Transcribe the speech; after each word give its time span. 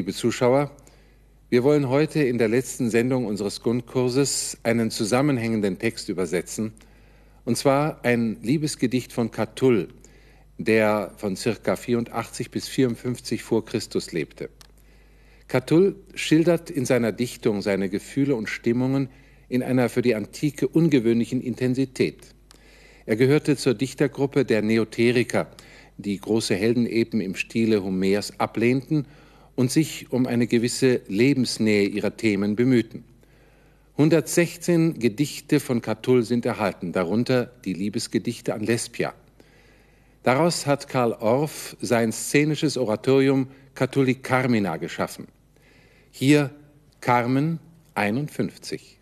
Liebe 0.00 0.14
Zuschauer, 0.14 0.70
wir 1.50 1.62
wollen 1.62 1.90
heute 1.90 2.22
in 2.22 2.38
der 2.38 2.48
letzten 2.48 2.88
Sendung 2.88 3.26
unseres 3.26 3.60
Grundkurses 3.60 4.56
einen 4.62 4.90
zusammenhängenden 4.90 5.78
Text 5.78 6.08
übersetzen, 6.08 6.72
und 7.44 7.58
zwar 7.58 8.02
ein 8.02 8.38
Liebesgedicht 8.40 9.12
von 9.12 9.30
Catull, 9.30 9.88
der 10.56 11.12
von 11.18 11.36
circa 11.36 11.76
84 11.76 12.50
bis 12.50 12.66
54 12.66 13.42
vor 13.42 13.66
Christus 13.66 14.12
lebte. 14.12 14.48
Catull 15.48 15.96
schildert 16.14 16.70
in 16.70 16.86
seiner 16.86 17.12
Dichtung 17.12 17.60
seine 17.60 17.90
Gefühle 17.90 18.36
und 18.36 18.48
Stimmungen 18.48 19.10
in 19.50 19.62
einer 19.62 19.90
für 19.90 20.00
die 20.00 20.14
Antike 20.14 20.66
ungewöhnlichen 20.66 21.42
Intensität. 21.42 22.34
Er 23.04 23.16
gehörte 23.16 23.58
zur 23.58 23.74
Dichtergruppe 23.74 24.46
der 24.46 24.62
Neoteriker, 24.62 25.50
die 25.98 26.18
große 26.18 26.54
Heldenepen 26.54 27.20
im 27.20 27.34
Stile 27.34 27.84
Homers 27.84 28.40
ablehnten 28.40 29.04
und 29.60 29.70
sich 29.70 30.10
um 30.10 30.26
eine 30.26 30.46
gewisse 30.46 31.02
Lebensnähe 31.06 31.86
ihrer 31.86 32.16
Themen 32.16 32.56
bemühten. 32.56 33.04
116 33.98 34.98
Gedichte 34.98 35.60
von 35.60 35.82
Catull 35.82 36.22
sind 36.22 36.46
erhalten, 36.46 36.92
darunter 36.92 37.52
die 37.66 37.74
Liebesgedichte 37.74 38.54
an 38.54 38.62
Lesbia. 38.62 39.12
Daraus 40.22 40.64
hat 40.64 40.88
Karl 40.88 41.12
Orff 41.12 41.76
sein 41.82 42.10
szenisches 42.10 42.78
Oratorium 42.78 43.48
Catulli 43.74 44.14
Carmina 44.14 44.78
geschaffen. 44.78 45.28
Hier 46.10 46.48
Carmen 47.02 47.58
51. 47.94 48.96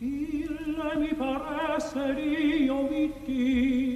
Ille 0.00 0.98
mi 0.98 1.12
paresse 1.14 2.16
vittitur, 2.16 2.88
ille 3.28 3.93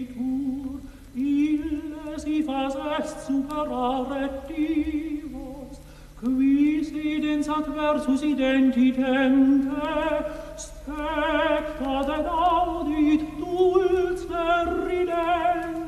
si 2.29 2.43
fas 2.43 2.75
est 2.99 3.27
superare 3.27 4.29
divos, 4.49 5.77
quis 6.21 6.89
idens 6.93 7.49
adversus 7.49 8.23
identitem 8.23 9.35
te, 9.65 10.03
spectas 10.65 12.09
et 12.17 12.27
audit 12.29 13.23
dulce 13.39 14.45
ridente. 14.85 15.79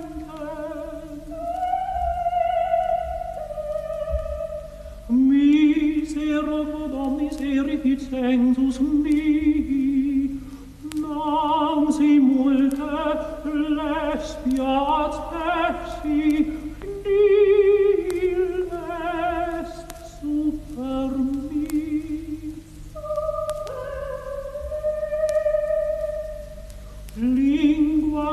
Misero 5.11 6.65
quod 6.73 6.95
omnis 7.05 7.39
erificent 7.41 8.55
sus 8.57 8.81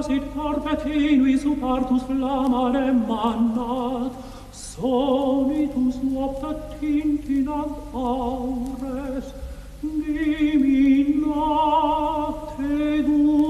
sit 0.03 0.23
torpe 0.35 0.75
tenui 0.83 1.37
su 1.37 1.55
partus 1.59 2.03
flammare 2.03 2.91
mannat, 3.07 4.13
sonitus 4.51 5.95
nopta 6.03 6.51
tintinam 6.79 7.71
aures, 7.93 9.25
diminat 9.81 11.19
egum, 12.59 13.46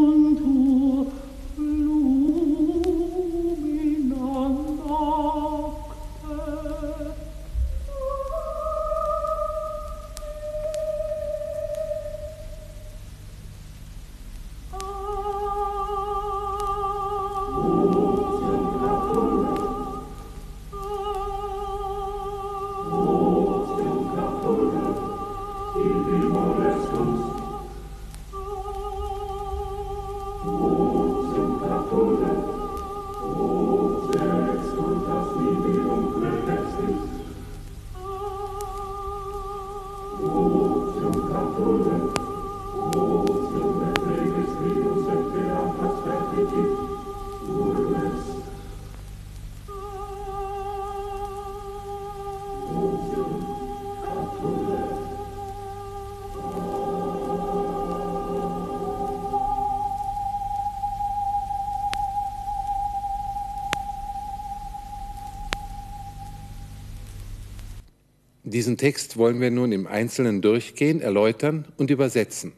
Diesen 68.50 68.78
Text 68.78 69.18
wollen 69.18 69.42
wir 69.42 69.52
nun 69.52 69.74
im 69.74 69.88
Einzelnen 69.88 70.42
durchgehen, 70.42 71.02
erläutern 71.02 71.66
und 71.76 71.92
übersetzen. 71.92 72.54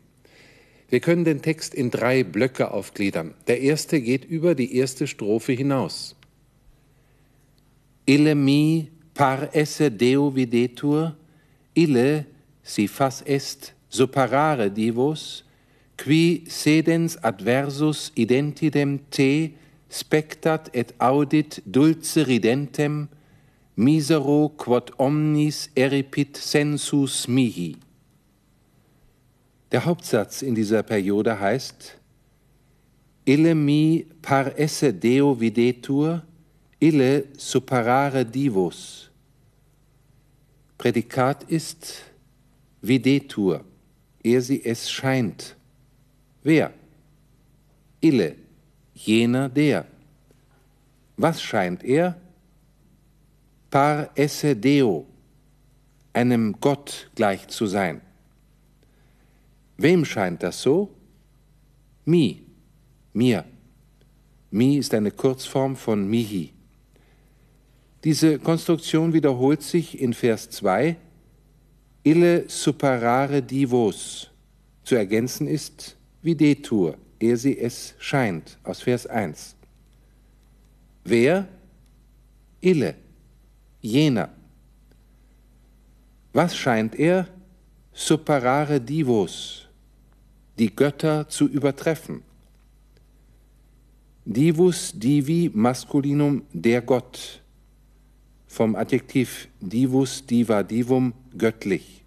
Wir 0.88 1.00
können 1.00 1.26
den 1.26 1.42
Text 1.42 1.74
in 1.74 1.90
drei 1.90 2.24
Blöcke 2.24 2.70
aufgliedern. 2.70 3.34
Der 3.48 3.62
erste 3.62 4.00
geht 4.00 4.24
über 4.24 4.54
die 4.54 4.76
erste 4.76 5.08
Strophe 5.08 5.54
hinaus. 5.54 6.16
Ille 8.06 8.36
mi 8.36 8.92
par 9.16 9.56
esse 9.56 9.90
Deo 9.90 10.36
videtur, 10.36 11.16
ille 11.74 12.28
si 12.62 12.88
fas 12.88 13.24
est 13.26 13.74
superare 13.90 14.70
divos, 14.70 15.44
qui 15.98 16.44
sedens 16.48 17.18
adversus 17.24 18.12
identidem 18.16 19.00
te 19.10 19.56
spectat 19.90 20.70
et 20.72 20.94
audit 21.00 21.64
dulce 21.66 22.28
ridentem, 22.28 23.08
misero 23.80 24.50
quod 24.58 24.92
omnis 24.98 25.70
eripit 25.76 26.36
sensus 26.38 27.28
mihi. 27.28 27.78
Der 29.72 29.86
Hauptsatz 29.86 30.42
in 30.42 30.54
dieser 30.54 30.84
Periode 30.84 31.40
heißt 31.40 31.96
Ille 33.26 33.56
mi 33.56 34.06
par 34.22 34.58
esse 34.58 34.92
Deo 34.94 35.40
videtur, 35.40 36.24
ille 36.80 37.26
superare 37.38 38.26
divus. 38.26 39.10
Prädikat 40.78 41.44
ist 41.44 42.04
videtur, 42.82 43.64
er 44.24 44.42
sie 44.42 44.66
es 44.66 44.90
scheint. 44.90 45.56
Wer? 46.44 46.74
Ille, 48.02 48.36
jener 48.94 49.48
der. 49.48 49.86
Was 51.18 51.42
scheint 51.42 51.84
er? 51.84 52.16
Par 53.70 54.10
esse 54.16 54.56
Deo, 54.56 55.06
einem 56.14 56.60
Gott 56.60 57.10
gleich 57.16 57.48
zu 57.48 57.68
sein. 57.68 58.02
Wem 59.78 60.04
scheint 60.06 60.44
das 60.44 60.62
so? 60.62 60.90
Mi, 62.06 62.42
mir. 63.14 63.46
Mi 64.52 64.78
ist 64.78 64.94
eine 64.94 65.12
Kurzform 65.12 65.76
von 65.76 66.08
mihi. 66.08 66.52
Diese 68.04 68.40
Konstruktion 68.40 69.14
wiederholt 69.14 69.62
sich 69.62 70.00
in 70.00 70.14
Vers 70.14 70.50
2. 70.50 70.96
Ille 72.04 72.50
superare 72.50 73.42
divos. 73.42 74.32
Zu 74.84 74.96
ergänzen 74.96 75.48
ist 75.48 75.96
videtur, 76.22 76.98
er 77.20 77.38
sie 77.38 77.58
es 77.58 77.94
scheint, 78.00 78.58
aus 78.64 78.82
Vers 78.82 79.06
1. 79.06 79.56
Wer? 81.04 81.48
Ille 82.62 82.96
jener. 83.82 84.30
Was 86.34 86.56
scheint 86.56 86.96
er? 86.96 87.28
Superare 87.94 88.80
divos, 88.80 89.68
die 90.58 90.74
Götter 90.74 91.28
zu 91.28 91.48
übertreffen. 91.48 92.22
Divus 94.26 94.94
divi 94.94 95.50
masculinum 95.54 96.44
der 96.54 96.82
Gott, 96.82 97.42
vom 98.48 98.76
Adjektiv 98.76 99.48
divus 99.60 100.26
diva 100.26 100.64
divum 100.64 101.14
göttlich. 101.38 102.04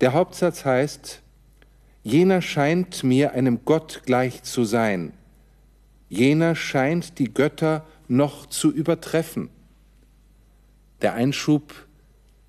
Der 0.00 0.12
Hauptsatz 0.12 0.64
heißt, 0.64 1.22
jener 2.02 2.42
scheint 2.42 3.04
mir 3.04 3.32
einem 3.32 3.64
Gott 3.64 4.02
gleich 4.04 4.42
zu 4.42 4.64
sein, 4.64 5.12
jener 6.08 6.54
scheint 6.56 7.18
die 7.18 7.32
Götter 7.32 7.86
noch 8.08 8.46
zu 8.46 8.72
übertreffen. 8.72 9.48
Der 11.04 11.12
Einschub 11.12 11.74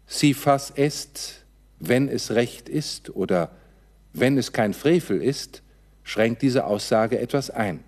si 0.08 0.34
fas 0.34 0.72
est, 0.78 1.44
wenn 1.82 2.08
es 2.08 2.32
recht 2.32 2.70
ist 2.70 3.14
oder 3.14 3.52
wenn 4.14 4.38
es 4.38 4.54
kein 4.54 4.74
Frevel 4.74 5.22
ist, 5.22 5.62
schränkt 6.04 6.42
diese 6.42 6.66
Aussage 6.66 7.20
etwas 7.20 7.50
ein. 7.50 7.84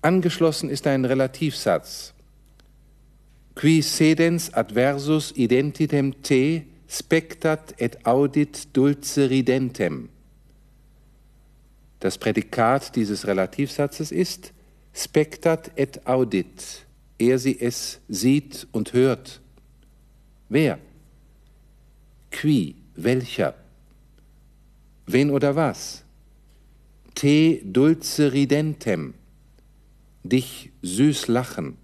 Angeschlossen 0.00 0.70
ist 0.70 0.86
ein 0.86 1.04
Relativsatz. 1.04 2.14
Qui 3.56 3.82
sedens 3.82 4.54
adversus 4.54 5.32
identitem 5.32 6.22
te 6.22 6.62
spectat 6.88 7.74
et 7.78 8.06
audit 8.06 8.76
dulce 8.76 9.28
ridentem. 9.28 10.08
Das 11.98 12.16
Prädikat 12.16 12.94
dieses 12.94 13.26
Relativsatzes 13.26 14.12
ist 14.12 14.52
spectat 14.94 15.72
et 15.74 16.06
audit. 16.06 16.84
Er 17.18 17.38
sie 17.38 17.60
es 17.60 18.00
sieht 18.08 18.66
und 18.72 18.92
hört. 18.92 19.40
Wer? 20.48 20.78
Qui? 22.30 22.76
Welcher? 22.96 23.54
Wen 25.06 25.30
oder 25.30 25.56
was? 25.56 26.04
Te 27.14 27.60
dulce 27.64 28.32
ridentem. 28.32 29.14
Dich 30.22 30.72
süß 30.82 31.28
lachen. 31.28 31.76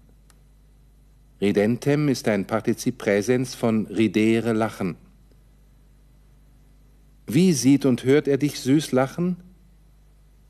Ridentem 1.39 2.09
ist 2.09 2.27
ein 2.27 2.45
Partizip 2.45 2.97
Präsens 2.97 3.55
von 3.55 3.87
ridere 3.87 4.53
lachen. 4.53 4.95
Wie 7.27 7.53
sieht 7.53 7.85
und 7.85 8.03
hört 8.03 8.27
er 8.27 8.37
dich 8.37 8.59
süß 8.59 8.91
lachen? 8.91 9.37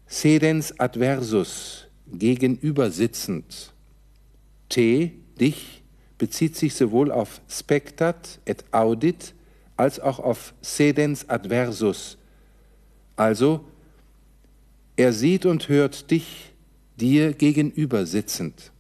Sedens 0.08 0.78
adversus, 0.80 1.88
gegenüber 2.12 2.92
sitzend. 2.92 3.71
Te, 4.72 5.12
dich, 5.38 5.84
bezieht 6.18 6.56
sich 6.56 6.74
sowohl 6.76 7.12
auf 7.12 7.42
spectat 7.50 8.40
et 8.46 8.64
audit 8.72 9.34
als 9.76 10.00
auch 10.00 10.20
auf 10.20 10.54
sedens 10.62 11.28
adversus. 11.28 12.18
Also, 13.18 13.66
er 14.96 15.12
sieht 15.12 15.46
und 15.46 15.68
hört 15.68 16.10
dich, 16.10 16.54
dir 16.96 17.34
gegenüber 17.34 18.06
sitzend. 18.06 18.72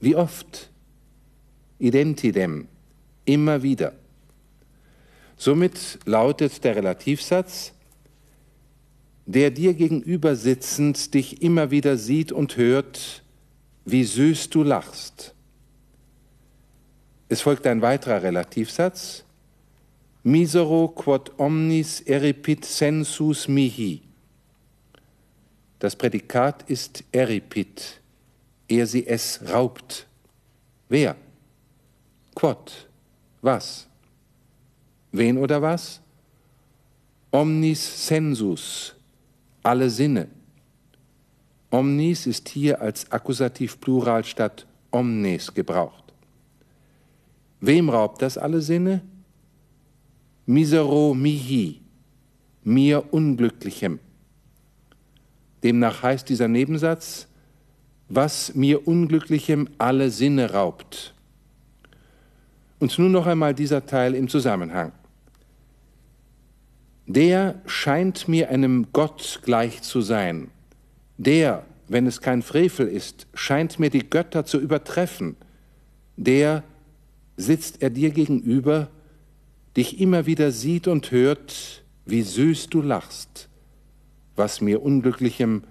Wie 0.00 0.16
oft? 0.16 0.70
Identidem, 1.78 2.66
immer 3.24 3.62
wieder. 3.62 3.92
Somit 5.36 6.00
lautet 6.06 6.64
der 6.64 6.74
Relativsatz, 6.74 7.72
der 9.26 9.52
dir 9.52 9.74
gegenüber 9.74 10.34
sitzend 10.34 11.14
dich 11.14 11.40
immer 11.40 11.70
wieder 11.70 11.98
sieht 11.98 12.32
und 12.32 12.56
hört, 12.56 13.22
wie 13.86 14.04
süß 14.04 14.50
du 14.50 14.64
lachst. 14.64 15.32
Es 17.28 17.40
folgt 17.40 17.66
ein 17.66 17.80
weiterer 17.80 18.22
Relativsatz, 18.22 19.24
misero 20.24 20.88
quod 20.88 21.38
omnis 21.38 22.00
eripit 22.00 22.64
sensus 22.64 23.48
mihi. 23.48 24.02
Das 25.78 25.94
Prädikat 25.94 26.68
ist 26.68 27.04
eripit, 27.12 28.00
er 28.68 28.86
sie 28.86 29.06
es 29.06 29.40
raubt. 29.48 30.06
Wer? 30.88 31.16
Quod. 32.34 32.88
Was? 33.40 33.86
Wen 35.12 35.38
oder 35.38 35.62
was? 35.62 36.00
Omnis 37.30 38.06
sensus, 38.06 38.94
alle 39.62 39.90
Sinne. 39.90 40.35
Omnis 41.70 42.26
ist 42.26 42.48
hier 42.48 42.80
als 42.80 43.10
Akkusativ 43.10 43.80
Plural 43.80 44.24
statt 44.24 44.66
omnes 44.90 45.52
gebraucht. 45.52 46.04
Wem 47.60 47.90
raubt 47.90 48.22
das 48.22 48.38
alle 48.38 48.60
Sinne? 48.60 49.02
Misero 50.46 51.14
mihi, 51.14 51.80
mir 52.62 53.12
Unglücklichem. 53.12 53.98
Demnach 55.64 56.02
heißt 56.02 56.28
dieser 56.28 56.48
Nebensatz, 56.48 57.26
was 58.08 58.54
mir 58.54 58.86
Unglücklichem 58.86 59.68
alle 59.78 60.10
Sinne 60.10 60.52
raubt. 60.52 61.14
Und 62.78 62.96
nun 62.98 63.10
noch 63.10 63.26
einmal 63.26 63.54
dieser 63.54 63.84
Teil 63.86 64.14
im 64.14 64.28
Zusammenhang. 64.28 64.92
Der 67.06 67.60
scheint 67.66 68.28
mir 68.28 68.50
einem 68.50 68.88
Gott 68.92 69.40
gleich 69.44 69.82
zu 69.82 70.00
sein. 70.00 70.50
Der, 71.18 71.64
wenn 71.88 72.06
es 72.06 72.20
kein 72.20 72.42
Frevel 72.42 72.88
ist, 72.88 73.26
scheint 73.34 73.78
mir 73.78 73.90
die 73.90 74.08
Götter 74.08 74.44
zu 74.44 74.58
übertreffen. 74.58 75.36
Der 76.16 76.62
sitzt 77.36 77.82
er 77.82 77.90
dir 77.90 78.10
gegenüber, 78.10 78.88
dich 79.76 80.00
immer 80.00 80.26
wieder 80.26 80.50
sieht 80.50 80.88
und 80.88 81.10
hört, 81.10 81.84
wie 82.04 82.22
süß 82.22 82.68
du 82.68 82.80
lachst, 82.80 83.48
was 84.34 84.60
mir 84.60 84.82
Unglücklichem 84.82 85.64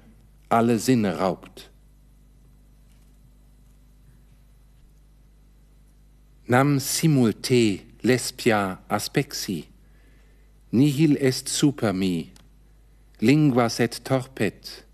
alle 0.49 0.79
Sinne 0.79 1.17
raubt. 1.17 1.71
Nam 6.47 6.79
simulte 6.79 7.79
lesbia 8.03 8.79
aspexi, 8.87 9.65
nihil 10.69 11.15
est 11.15 11.49
super 11.49 11.91
mi, 11.91 12.31
lingua 13.19 13.67
set 13.69 14.05
torpet, 14.05 14.84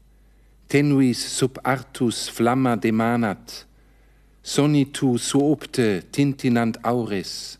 tenuis 0.71 1.19
sub 1.37 1.59
artus 1.63 2.29
flamma 2.29 2.77
demanat, 2.77 3.65
sonitu 4.41 5.17
suopte 5.17 6.01
tintinant 6.15 6.79
auris, 6.85 7.59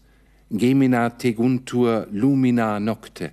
gemina 0.50 1.10
teguntur 1.10 2.08
lumina 2.12 2.80
nocte. 2.80 3.31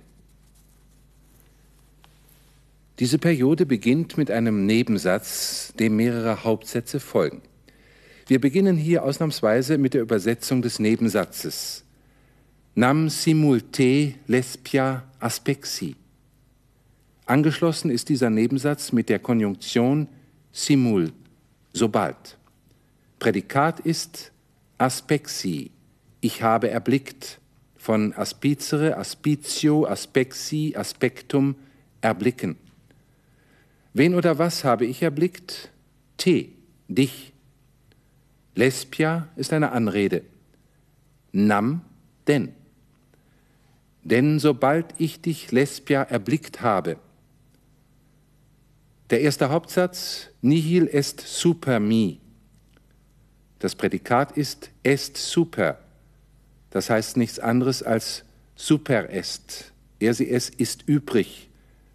Diese 2.99 3.17
Periode 3.17 3.65
beginnt 3.65 4.17
mit 4.17 4.29
einem 4.29 4.65
Nebensatz, 4.65 5.71
dem 5.79 5.95
mehrere 5.95 6.43
Hauptsätze 6.43 6.99
folgen. 6.99 7.41
Wir 8.27 8.41
beginnen 8.41 8.75
hier 8.75 9.03
ausnahmsweise 9.03 9.77
mit 9.77 9.93
der 9.93 10.01
Übersetzung 10.01 10.61
des 10.61 10.79
Nebensatzes. 10.79 11.85
Nam 12.75 13.07
simulte 13.07 14.15
lesbia 14.27 15.03
aspexi. 15.21 15.95
Angeschlossen 17.29 17.91
ist 17.91 18.09
dieser 18.09 18.31
Nebensatz 18.31 18.91
mit 18.91 19.07
der 19.07 19.19
Konjunktion 19.19 20.07
simul, 20.51 21.13
sobald. 21.73 22.39
Prädikat 23.19 23.79
ist 23.81 24.31
aspexi, 24.79 25.69
ich 26.21 26.41
habe 26.41 26.71
erblickt, 26.71 27.39
von 27.77 28.13
aspicere, 28.13 28.97
aspitio, 28.97 29.85
aspexi, 29.85 30.73
aspectum, 30.75 31.53
erblicken. 32.01 32.55
Wen 33.93 34.15
oder 34.15 34.39
was 34.39 34.63
habe 34.63 34.87
ich 34.87 35.03
erblickt? 35.03 35.69
Te, 36.17 36.47
dich. 36.87 37.31
Lesbia 38.55 39.27
ist 39.35 39.53
eine 39.53 39.71
Anrede. 39.71 40.23
Nam, 41.31 41.81
denn. 42.25 42.53
Denn 44.03 44.39
sobald 44.39 44.95
ich 44.97 45.21
dich, 45.21 45.51
Lesbia, 45.51 46.01
erblickt 46.01 46.61
habe, 46.61 46.97
der 49.09 49.21
erste 49.21 49.49
Hauptsatz, 49.49 50.29
nihil 50.41 50.87
est 50.87 51.21
super 51.21 51.79
mi. 51.79 52.19
Das 53.59 53.75
Prädikat 53.75 54.37
ist 54.37 54.69
est 54.83 55.17
super. 55.17 55.79
Das 56.69 56.89
heißt 56.89 57.17
nichts 57.17 57.39
anderes 57.39 57.83
als 57.83 58.23
super 58.55 59.09
est. 59.09 59.73
Er 59.99 60.13
sie 60.13 60.29
es 60.29 60.49
ist 60.49 60.87
übrig. 60.87 61.49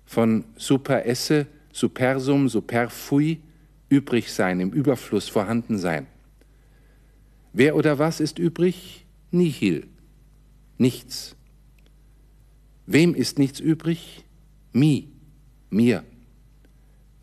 Von 0.05 0.45
super 0.57 1.07
esse, 1.07 1.47
supersum, 1.73 2.49
superfui, 2.49 3.41
übrig 3.89 4.33
sein, 4.33 4.61
im 4.61 4.71
Überfluss 4.71 5.29
vorhanden 5.29 5.79
sein. 5.79 6.07
Wer 7.53 7.77
oder 7.77 7.99
was 7.99 8.21
ist 8.21 8.39
übrig? 8.39 9.07
Nihil. 9.31 9.87
Nichts. 10.77 11.37
Wem 12.87 13.15
ist 13.15 13.39
nichts 13.39 13.61
übrig? 13.61 14.25
Mi. 14.73 15.09
Mir. 15.71 16.05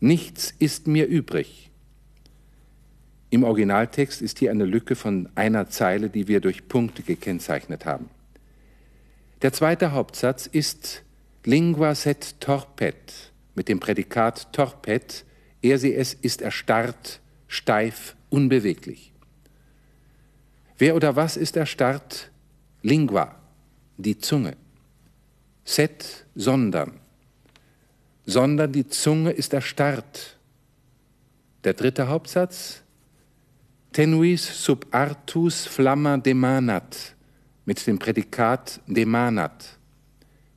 Nichts 0.02 0.52
ist 0.58 0.88
mir 0.88 1.06
übrig. 1.06 1.70
Im 3.30 3.44
Originaltext 3.44 4.20
ist 4.20 4.40
hier 4.40 4.50
eine 4.50 4.64
Lücke 4.64 4.96
von 4.96 5.28
einer 5.36 5.70
Zeile, 5.70 6.10
die 6.10 6.26
wir 6.26 6.40
durch 6.40 6.66
Punkte 6.66 7.04
gekennzeichnet 7.04 7.86
haben. 7.86 8.10
Der 9.42 9.52
zweite 9.52 9.92
Hauptsatz 9.92 10.48
ist 10.48 11.04
Lingua 11.44 11.94
set 11.94 12.40
torpet 12.40 13.32
mit 13.54 13.68
dem 13.68 13.78
Prädikat 13.78 14.52
torpet. 14.52 15.24
Er 15.62 15.78
sie 15.78 15.94
es 15.94 16.14
ist 16.14 16.42
erstarrt, 16.42 17.20
steif, 17.46 18.16
unbeweglich. 18.28 19.12
Wer 20.78 20.96
oder 20.96 21.14
was 21.14 21.36
ist 21.36 21.56
erstarrt? 21.56 22.32
Lingua, 22.82 23.36
die 23.98 24.18
Zunge. 24.18 24.56
Set, 25.64 26.26
sondern. 26.34 27.01
Sondern 28.24 28.72
die 28.72 28.86
Zunge 28.86 29.30
ist 29.30 29.52
erstarrt. 29.52 30.36
Der 31.64 31.74
dritte 31.74 32.08
Hauptsatz. 32.08 32.82
tenuis 33.92 34.64
sub 34.64 34.86
artus 34.90 35.66
flamma 35.66 36.16
demanat, 36.16 37.14
mit 37.64 37.86
dem 37.86 37.98
Prädikat 37.98 38.80
demanat, 38.86 39.78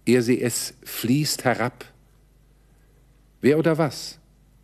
er 0.06 0.22
sie 0.22 0.42
es 0.42 0.74
fließt 0.84 1.44
herab. 1.44 1.86
Wer 3.42 3.60
oder 3.60 3.78
was? 3.78 4.18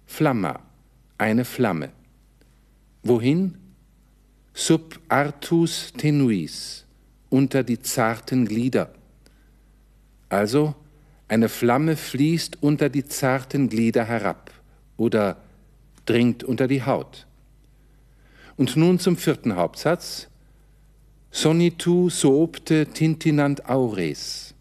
Flamma, 0.05 0.59
eine 1.17 1.45
Flamme. 1.45 1.91
Wohin? 3.03 3.57
Sub 4.53 4.99
artus 5.07 5.93
tenuis, 5.97 6.85
unter 7.29 7.63
die 7.63 7.79
zarten 7.79 8.45
Glieder. 8.45 8.93
Also 10.29 10.75
eine 11.31 11.47
Flamme 11.47 11.95
fließt 11.95 12.61
unter 12.61 12.89
die 12.89 13.05
zarten 13.05 13.69
Glieder 13.69 14.03
herab 14.03 14.51
oder 14.97 15.37
dringt 16.05 16.43
unter 16.43 16.67
die 16.67 16.83
Haut. 16.83 17.25
Und 18.57 18.75
nun 18.75 18.99
zum 18.99 19.15
vierten 19.15 19.55
Hauptsatz. 19.55 20.27
Sonitu 21.31 22.09
soopte 22.09 22.87
tintinant 22.87 23.69
aures. 23.69 24.53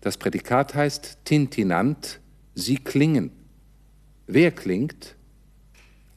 Das 0.00 0.16
Prädikat 0.16 0.74
heißt 0.74 1.18
tintinant, 1.24 2.18
sie 2.56 2.78
klingen. 2.78 3.30
Wer 4.26 4.50
klingt? 4.50 5.14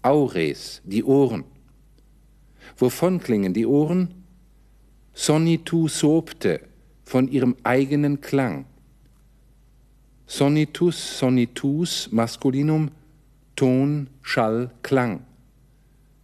Aures, 0.02 0.82
die 0.86 1.04
Ohren. 1.04 1.44
Wovon 2.78 3.20
klingen 3.20 3.54
die 3.54 3.68
Ohren? 3.68 4.24
Sonitu 5.14 5.88
soopte, 5.88 6.62
von 7.04 7.28
ihrem 7.28 7.56
eigenen 7.64 8.22
Klang. 8.22 8.66
Sonitus, 10.28 11.20
sonitus, 11.20 12.12
Maskulinum, 12.12 12.92
Ton, 13.56 14.10
Schall, 14.22 14.72
Klang. 14.84 15.26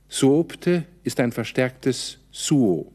Soopte 0.09 0.85
ist 1.03 1.19
ein 1.21 1.31
verstärktes 1.31 2.19
Suo. 2.29 2.91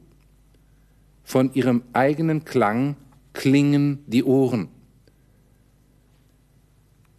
Von 1.25 1.53
ihrem 1.55 1.83
eigenen 1.95 2.45
Klang 2.45 2.97
klingen 3.33 4.05
die 4.07 4.23
Ohren. 4.23 4.69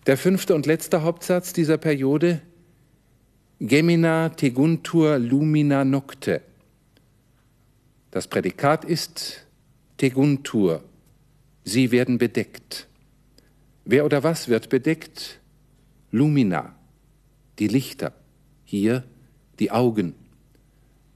Der 0.05 0.17
fünfte 0.17 0.55
und 0.55 0.65
letzte 0.65 1.01
Hauptsatz 1.01 1.51
dieser 1.51 1.77
Periode 1.77 2.41
Gemina 3.59 4.29
teguntur 4.29 5.19
lumina 5.19 5.83
nocte. 5.83 6.41
Das 8.11 8.27
Prädikat 8.27 8.85
ist 8.85 9.45
teguntur. 9.97 10.83
Sie 11.65 11.91
werden 11.91 12.17
bedeckt. 12.17 12.88
Wer 13.85 14.05
oder 14.05 14.23
was 14.23 14.47
wird 14.47 14.69
bedeckt? 14.69 15.39
Lumina, 16.11 16.75
die 17.59 17.67
Lichter. 17.67 18.13
Hier 18.65 19.03
die 19.59 19.71
Augen. 19.71 20.13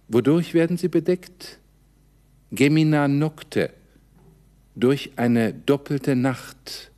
Wodurch 0.07 0.53
werden 0.53 0.77
sie 0.77 0.89
bedeckt? 0.89 1.59
Gemina 2.51 3.07
nocte, 3.07 3.71
durch 4.75 5.11
eine 5.15 5.53
doppelte 5.53 6.15
Nacht. 6.15 6.91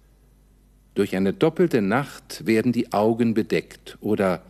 Durch 0.95 1.15
eine 1.15 1.33
doppelte 1.33 1.81
Nacht 1.81 2.45
werden 2.45 2.71
die 2.71 2.93
Augen 2.93 3.33
bedeckt 3.33 3.97
oder 4.01 4.43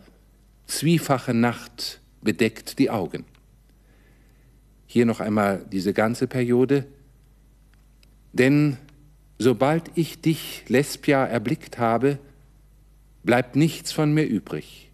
zwiefache 0.66 1.34
Nacht 1.34 2.00
bedeckt 2.22 2.78
die 2.78 2.90
Augen. 2.90 3.24
Hier 4.86 5.06
noch 5.06 5.20
einmal 5.20 5.64
diese 5.70 5.92
ganze 5.92 6.28
Periode. 6.28 6.86
Denn 8.32 8.78
sobald 9.38 9.90
ich 9.94 10.20
dich, 10.20 10.64
Lesbia, 10.68 11.24
erblickt 11.24 11.78
habe, 11.78 12.18
bleibt 13.22 13.56
nichts 13.56 13.92
von 13.92 14.12
mir 14.12 14.24
übrig, 14.24 14.90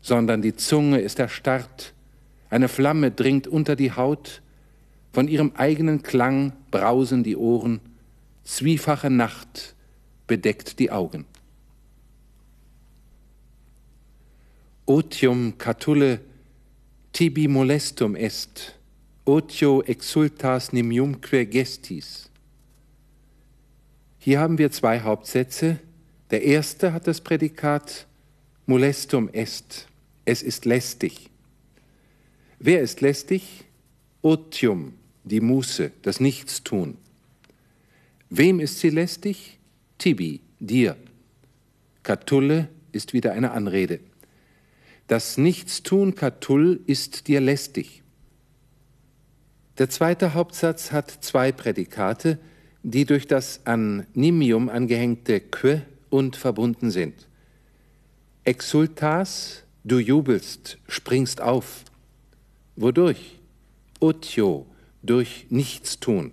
sondern 0.00 0.42
die 0.42 0.56
Zunge 0.56 1.00
ist 1.00 1.18
erstarrt, 1.18 1.94
eine 2.50 2.68
Flamme 2.68 3.10
dringt 3.10 3.46
unter 3.46 3.76
die 3.76 3.92
Haut, 3.92 4.42
von 5.12 5.28
ihrem 5.28 5.52
eigenen 5.54 6.02
Klang 6.02 6.52
brausen 6.70 7.22
die 7.22 7.36
Ohren, 7.36 7.80
zwiefache 8.42 9.10
Nacht 9.10 9.74
bedeckt 10.26 10.78
die 10.78 10.90
Augen. 10.90 11.24
Otium 14.86 15.56
catulle 15.56 16.20
tibi 17.12 17.48
molestum 17.48 18.16
est, 18.16 18.74
otio 19.24 19.82
exultas 19.82 20.72
nimiumque 20.72 21.46
gestis. 21.46 22.28
Hier 24.24 24.40
haben 24.40 24.56
wir 24.56 24.70
zwei 24.70 25.00
Hauptsätze. 25.00 25.78
Der 26.30 26.44
erste 26.44 26.94
hat 26.94 27.06
das 27.06 27.20
Prädikat 27.20 28.06
molestum 28.64 29.28
est, 29.28 29.86
es 30.24 30.42
ist 30.42 30.64
lästig. 30.64 31.28
Wer 32.58 32.80
ist 32.80 33.02
lästig? 33.02 33.66
Otium, 34.22 34.94
die 35.24 35.42
Muße, 35.42 35.92
das 36.00 36.20
Nichtstun. 36.20 36.96
Wem 38.30 38.60
ist 38.60 38.80
sie 38.80 38.88
lästig? 38.88 39.58
Tibi, 39.98 40.40
dir. 40.58 40.96
Katulle 42.02 42.70
ist 42.92 43.12
wieder 43.12 43.32
eine 43.32 43.50
Anrede. 43.50 44.00
Das 45.06 45.36
Nichtstun 45.36 46.14
Katull 46.14 46.80
ist 46.86 47.28
dir 47.28 47.42
lästig. 47.42 48.02
Der 49.76 49.90
zweite 49.90 50.32
Hauptsatz 50.32 50.92
hat 50.92 51.10
zwei 51.10 51.52
Prädikate, 51.52 52.38
die 52.84 53.06
durch 53.06 53.26
das 53.26 53.62
an 53.64 54.06
Nimium 54.12 54.68
angehängte 54.68 55.40
que 55.40 55.80
und 56.10 56.36
verbunden 56.36 56.90
sind. 56.90 57.26
Exultas, 58.44 59.64
du 59.84 59.98
jubelst, 59.98 60.78
springst 60.86 61.40
auf. 61.40 61.84
Wodurch? 62.76 63.40
Otio, 64.00 64.66
durch 65.02 65.46
Nichtstun. 65.48 66.32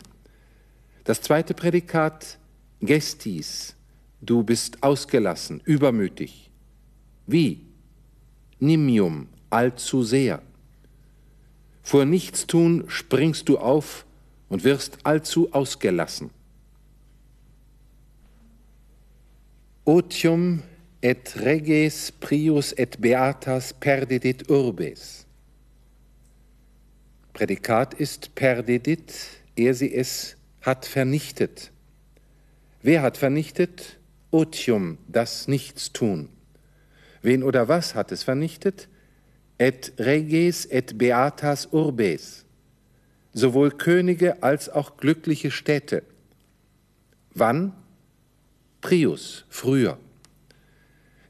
Das 1.06 1.22
zweite 1.22 1.54
Prädikat 1.54 2.38
gestis, 2.82 3.76
du 4.20 4.44
bist 4.44 4.84
ausgelassen, 4.84 5.62
übermütig. 5.64 6.52
Wie? 7.28 7.62
Nimium, 8.60 9.30
allzu 9.50 10.04
sehr. 10.04 10.42
Vor 11.82 12.04
Nichtstun 12.04 12.84
springst 12.90 13.48
du 13.48 13.58
auf 13.58 14.06
und 14.50 14.66
wirst 14.66 14.98
allzu 15.06 15.54
ausgelassen. 15.54 16.30
Otium 19.86 20.62
et 21.02 21.36
reges 21.38 22.12
prius 22.12 22.72
et 22.78 23.02
beatas 23.02 23.74
perdidit 23.74 24.48
urbes. 24.48 25.26
Prädikat 27.34 27.96
ist 27.96 28.36
perdidit, 28.36 29.12
er 29.56 29.74
sie 29.74 29.92
es 29.92 30.38
hat 30.62 30.86
vernichtet. 30.86 31.72
Wer 32.84 33.02
hat 33.02 33.18
vernichtet? 33.18 33.98
Otium, 34.30 35.00
das 35.08 35.48
Nichtstun. 35.48 36.30
Wen 37.24 37.42
oder 37.42 37.68
was 37.68 37.96
hat 37.96 38.12
es 38.12 38.22
vernichtet? 38.22 38.88
Et 39.58 39.94
reges 39.98 40.66
et 40.66 41.00
beatas 41.00 41.70
urbes. 41.72 42.46
Sowohl 43.34 43.72
Könige 43.72 44.44
als 44.44 44.70
auch 44.70 44.98
glückliche 44.98 45.50
Städte. 45.50 46.04
Wann? 47.34 47.74
Prius, 48.82 49.46
früher. 49.50 49.98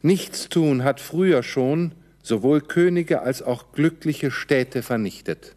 Nichtstun 0.02 0.84
hat 0.84 1.00
früher 1.00 1.44
schon 1.44 1.94
sowohl 2.24 2.62
Könige 2.62 3.22
als 3.22 3.42
auch 3.42 3.74
glückliche 3.74 4.32
Städte 4.32 4.84
vernichtet. 4.84 5.56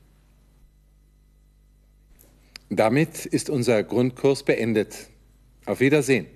Damit 2.69 3.25
ist 3.27 3.51
unser 3.51 3.83
Grundkurs 3.83 4.43
beendet. 4.43 5.09
Auf 5.67 5.81
Wiedersehen. 5.81 6.27